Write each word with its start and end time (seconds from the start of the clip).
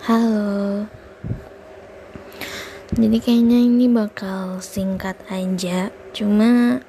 Halo. 0.00 0.88
Jadi 2.96 3.20
kayaknya 3.20 3.60
ini 3.60 3.84
bakal 3.84 4.56
singkat 4.64 5.20
aja, 5.28 5.92
cuma 6.16 6.80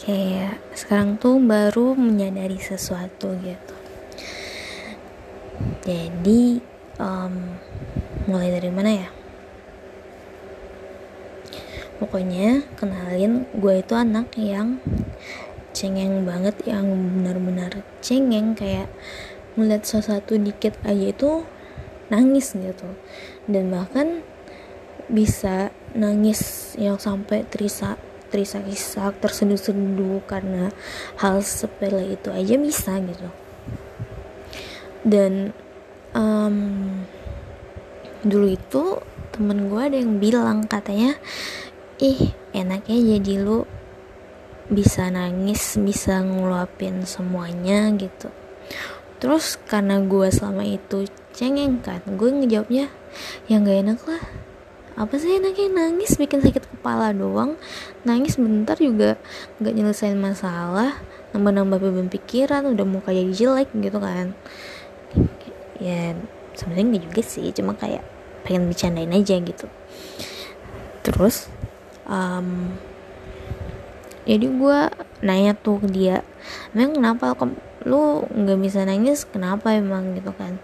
kayak 0.00 0.64
sekarang 0.72 1.20
tuh 1.20 1.36
baru 1.36 1.92
menyadari 1.92 2.56
sesuatu 2.56 3.36
gitu. 3.44 3.76
Jadi 5.84 6.64
um, 6.96 7.60
mulai 8.24 8.48
dari 8.48 8.72
mana 8.72 9.04
ya? 9.04 9.08
Pokoknya 12.00 12.64
kenalin 12.80 13.44
gue 13.52 13.74
itu 13.76 13.92
anak 13.92 14.32
yang 14.40 14.80
cengeng 15.76 16.24
banget 16.24 16.56
yang 16.64 16.88
benar-benar 16.88 17.84
cengeng 18.00 18.56
kayak 18.56 18.88
melihat 19.52 19.84
sesuatu 19.84 20.40
dikit 20.40 20.72
aja 20.88 21.12
itu 21.12 21.44
nangis 22.08 22.52
gitu. 22.56 22.88
Dan 23.48 23.72
bahkan 23.72 24.20
bisa 25.08 25.72
nangis 25.96 26.74
yang 26.76 27.00
sampai 27.00 27.48
terisak 27.48 27.96
terisak-isak 28.28 29.24
terseduh-seduh 29.24 30.20
karena 30.28 30.68
hal 31.16 31.40
sepele 31.40 32.12
itu 32.12 32.28
aja 32.28 32.54
bisa 32.60 33.00
gitu. 33.00 33.28
Dan 35.00 35.56
um, 36.12 36.56
dulu 38.20 38.52
itu 38.52 39.00
temen 39.32 39.72
gue 39.72 39.80
ada 39.80 39.96
yang 39.96 40.20
bilang 40.20 40.66
katanya 40.68 41.16
ih 42.02 42.34
enaknya 42.52 43.16
jadi 43.16 43.34
lu 43.40 43.64
bisa 44.68 45.08
nangis 45.08 45.80
bisa 45.80 46.20
ngeluapin 46.20 47.08
semuanya 47.08 47.88
gitu. 47.96 48.28
Terus 49.18 49.56
karena 49.56 49.98
gue 50.04 50.28
selama 50.28 50.68
itu 50.68 51.08
cengeng 51.38 51.78
kan? 51.78 52.02
Gue 52.18 52.34
ngejawabnya 52.34 52.90
yang 53.46 53.62
gak 53.62 53.78
enak 53.86 54.00
lah. 54.10 54.22
Apa 54.98 55.14
sih 55.14 55.38
enaknya? 55.38 55.70
Nangis 55.70 56.18
bikin 56.18 56.42
sakit 56.42 56.66
kepala 56.66 57.14
doang. 57.14 57.54
Nangis 58.02 58.34
bentar 58.34 58.74
juga 58.74 59.14
gak 59.62 59.74
nyelesain 59.78 60.18
masalah 60.18 60.98
nambah-nambah 61.30 61.78
beban 61.78 62.08
pikiran 62.10 62.66
udah 62.66 62.82
muka 62.88 63.14
jadi 63.14 63.30
jelek 63.30 63.70
gitu 63.78 64.02
kan. 64.02 64.34
Ya 65.78 66.18
sebenarnya 66.58 66.98
gak 66.98 67.04
juga 67.06 67.22
sih 67.22 67.46
cuma 67.54 67.78
kayak 67.78 68.02
pengen 68.42 68.66
bercandain 68.66 69.14
aja 69.14 69.38
gitu. 69.38 69.70
Terus 71.06 71.46
um, 72.10 72.74
jadi 74.26 74.42
gue 74.50 74.78
nanya 75.22 75.54
tuh 75.54 75.78
ke 75.78 75.86
dia 75.86 76.26
emang 76.74 76.98
kenapa? 76.98 77.38
Lu 77.86 78.26
nggak 78.26 78.58
bisa 78.58 78.82
nangis? 78.82 79.22
Kenapa 79.22 79.78
emang? 79.78 80.18
Gitu 80.18 80.34
kan 80.34 80.58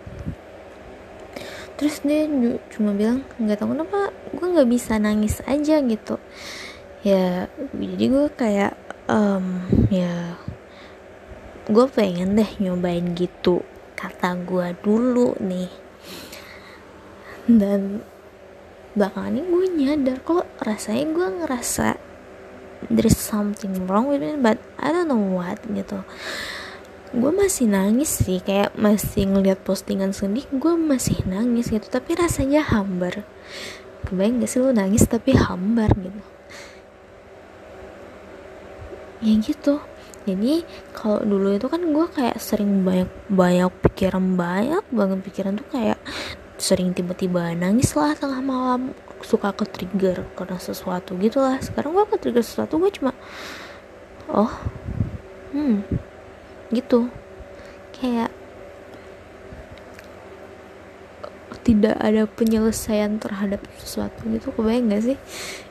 terus 1.75 2.00
dia 2.06 2.30
cuma 2.70 2.94
bilang 2.94 3.27
nggak 3.39 3.58
tahu 3.58 3.75
kenapa 3.75 4.14
gue 4.34 4.47
nggak 4.47 4.70
bisa 4.70 4.98
nangis 4.98 5.42
aja 5.44 5.83
gitu. 5.83 6.17
Ya 7.05 7.53
jadi 7.75 8.05
gue 8.08 8.27
kayak 8.33 8.72
um, 9.11 9.64
ya 9.92 10.39
gue 11.69 11.86
pengen 11.92 12.36
deh 12.36 12.50
nyobain 12.61 13.12
gitu 13.17 13.64
kata 13.98 14.39
gue 14.42 14.77
dulu 14.80 15.36
nih. 15.42 15.70
Dan 17.45 18.00
belakangan 18.95 19.34
ini 19.34 19.42
gue 19.50 19.64
nyadar 19.75 20.19
kok 20.22 20.47
rasanya 20.62 21.05
gue 21.11 21.28
ngerasa 21.42 21.89
there's 22.95 23.19
something 23.19 23.91
wrong 23.91 24.06
with 24.06 24.22
me 24.22 24.39
but 24.39 24.61
I 24.78 24.95
don't 24.95 25.11
know 25.11 25.19
what 25.19 25.58
gitu 25.67 26.06
gue 27.14 27.30
masih 27.30 27.70
nangis 27.70 28.10
sih 28.10 28.42
kayak 28.42 28.74
masih 28.74 29.30
ngeliat 29.30 29.62
postingan 29.62 30.10
sedih 30.10 30.42
gue 30.50 30.74
masih 30.74 31.22
nangis 31.30 31.70
gitu. 31.70 31.86
Tapi 31.86 32.18
rasanya 32.18 32.66
hambar. 32.66 33.22
Kebayang 34.04 34.42
gak 34.42 34.50
sih 34.50 34.58
lo 34.60 34.74
nangis 34.74 35.06
tapi 35.06 35.32
hambar 35.38 35.94
gitu? 35.94 36.22
Ya 39.22 39.34
gitu. 39.39 39.74
Jadi 40.27 40.66
kalau 40.90 41.22
dulu 41.22 41.55
itu 41.55 41.70
kan 41.70 41.80
gue 41.84 42.06
kayak 42.11 42.36
sering 42.42 42.83
banyak 42.83 43.08
banyak 43.30 43.70
pikiran 43.84 44.24
banyak 44.34 44.84
banget 44.90 45.18
pikiran 45.22 45.52
tuh 45.60 45.68
kayak 45.70 46.00
sering 46.58 46.96
tiba-tiba 46.96 47.52
nangis 47.55 47.92
lah 47.94 48.16
tengah 48.16 48.40
malam 48.40 48.96
suka 49.20 49.52
ke 49.52 49.64
trigger 49.68 50.27
karena 50.34 50.58
sesuatu 50.58 51.14
gitu 51.22 51.39
lah. 51.39 51.62
Sekarang 51.62 51.94
gue 51.94 52.05
ke 52.10 52.16
trigger 52.18 52.42
sesuatu 52.42 52.83
gue 52.83 52.90
cuma 52.90 53.14
oh 54.33 54.50
hmm 55.55 55.84
gitu. 56.70 57.11
Kayak 57.97 58.30
tidak 61.64 61.97
ada 61.97 62.29
penyelesaian 62.29 63.17
terhadap 63.17 63.64
sesuatu 63.80 64.20
gitu. 64.29 64.52
Kebayang 64.52 64.92
gak 64.92 65.02
sih? 65.13 65.19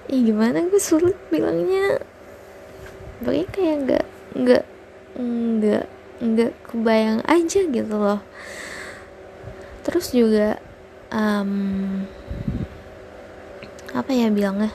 Ih 0.10 0.22
gimana 0.26 0.66
gue 0.66 0.82
sulit 0.82 1.16
bilangnya? 1.30 2.02
Pokoknya 3.22 3.48
kayak 3.54 3.76
nggak 3.88 4.06
nggak 4.34 4.64
nggak 5.16 5.86
nggak 6.20 6.54
kebayang 6.68 7.22
aja 7.30 7.62
gitu 7.70 7.96
loh. 7.96 8.20
Terus 9.86 10.12
juga 10.12 10.58
um, 11.14 12.04
apa 13.94 14.12
ya 14.12 14.34
bilangnya? 14.34 14.74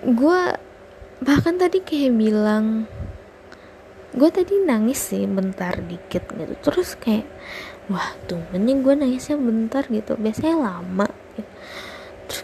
Gue 0.00 0.56
bahkan 1.20 1.60
tadi 1.60 1.84
kayak 1.84 2.16
bilang 2.16 2.88
gue 4.10 4.30
tadi 4.30 4.58
nangis 4.66 5.14
sih 5.14 5.22
bentar 5.26 5.78
dikit 5.78 6.26
gitu. 6.34 6.54
Terus 6.58 6.98
kayak 6.98 7.26
wah 7.86 8.14
mending 8.50 8.82
gue 8.82 8.94
nangisnya 8.98 9.38
bentar 9.38 9.86
gitu. 9.86 10.18
Biasanya 10.18 10.56
lama 10.58 11.08
gitu. 11.38 11.50
Terus, 12.26 12.42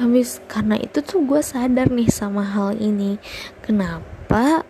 habis 0.00 0.28
karena 0.48 0.76
itu 0.80 0.98
tuh 1.04 1.24
gue 1.24 1.40
sadar 1.44 1.92
nih 1.92 2.08
sama 2.08 2.44
hal 2.44 2.76
ini. 2.80 3.20
Kenapa 3.60 4.64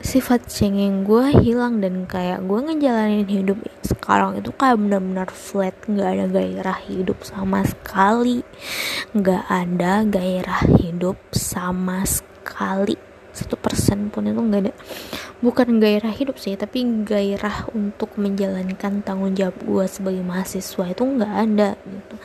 sifat 0.00 0.48
cengeng 0.48 1.04
gue 1.04 1.28
hilang 1.44 1.78
dan 1.84 2.08
kayak 2.08 2.40
gue 2.48 2.56
ngejalanin 2.56 3.28
hidup 3.28 3.60
sekarang 3.84 4.40
itu 4.40 4.48
kayak 4.56 4.80
benar-benar 4.80 5.28
flat 5.28 5.76
nggak 5.84 6.08
ada 6.08 6.26
gairah 6.26 6.78
hidup 6.88 7.22
sama 7.22 7.62
sekali. 7.62 8.42
Nggak 9.14 9.44
ada 9.46 9.92
gairah 10.08 10.62
hidup 10.80 11.20
sama 11.36 12.02
sekali 12.08 13.09
satu 13.40 13.56
persen 13.56 14.12
pun 14.12 14.28
itu 14.28 14.36
nggak 14.36 14.60
ada 14.68 14.72
bukan 15.40 15.80
gairah 15.80 16.12
hidup 16.12 16.36
sih 16.36 16.52
tapi 16.60 16.84
gairah 17.08 17.72
untuk 17.72 18.20
menjalankan 18.20 19.00
tanggung 19.00 19.32
jawab 19.32 19.56
gue 19.64 19.84
sebagai 19.88 20.20
mahasiswa 20.20 20.84
itu 20.92 21.02
nggak 21.02 21.32
ada 21.32 21.80
gitu. 21.80 22.16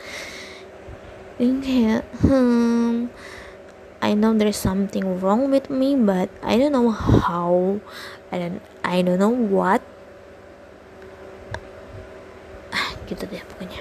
Ini 1.36 1.56
kayak 1.60 2.04
hmm 2.24 3.12
I 4.04 4.14
know 4.14 4.38
there's 4.38 4.60
something 4.60 5.18
wrong 5.24 5.50
with 5.50 5.72
me 5.72 5.96
but 5.96 6.30
I 6.44 6.60
don't 6.60 6.76
know 6.76 6.92
how 6.94 7.80
and 8.30 8.60
I 8.84 9.02
don't 9.02 9.18
know 9.18 9.34
what. 9.34 9.82
Ah 12.70 12.94
gitu 13.08 13.24
deh 13.26 13.42
pokoknya. 13.42 13.80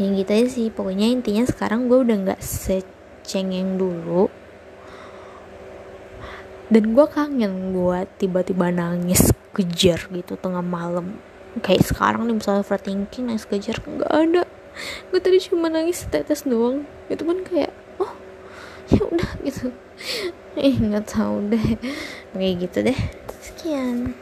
Yang 0.00 0.10
gitu 0.24 0.30
aja 0.32 0.48
sih 0.48 0.66
pokoknya 0.72 1.12
intinya 1.12 1.44
sekarang 1.44 1.90
gue 1.90 1.98
udah 2.00 2.16
nggak 2.24 2.40
secengeng 2.40 3.76
dulu 3.76 4.32
dan 6.70 6.94
gue 6.94 7.06
kangen 7.10 7.74
gue 7.74 7.98
tiba-tiba 8.22 8.70
nangis 8.70 9.34
kejar 9.50 10.06
gitu 10.14 10.38
tengah 10.38 10.62
malam. 10.62 11.18
Kayak 11.66 11.90
sekarang 11.90 12.30
nih 12.30 12.38
misalnya 12.38 12.62
overthinking 12.62 13.26
nangis 13.26 13.44
kejar 13.44 13.82
nggak 13.82 14.06
ada. 14.10 14.42
Gue 15.10 15.18
tadi 15.18 15.42
cuma 15.42 15.66
nangis 15.66 16.06
tetes 16.06 16.46
doang. 16.46 16.86
Itu 17.10 17.26
pun 17.26 17.42
kayak 17.42 17.74
oh 17.98 18.14
ya 18.86 19.02
udah 19.02 19.30
gitu. 19.42 19.74
Eh 20.58 20.74
nggak 20.74 21.10
deh. 21.50 21.66
Kayak 22.34 22.54
gitu 22.58 22.78
deh. 22.86 22.98
Sekian 23.38 24.14